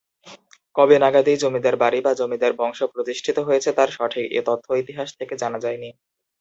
কবে 0.75 0.95
নাগাদ 0.99 1.27
এই 1.27 1.37
জমিদার 1.43 1.75
বাড়ি 1.81 1.99
বা 2.05 2.11
জমিদার 2.19 2.53
বংশ 2.59 2.79
প্রতিষ্ঠিত 2.93 3.37
হয়েছে 3.47 3.69
তার 3.77 3.89
সঠিক 3.97 4.25
তথ্য 4.47 4.67
ইতিহাস 4.81 5.09
থেকে 5.19 5.33
জানা 5.41 5.59
যায়নি। 5.65 5.89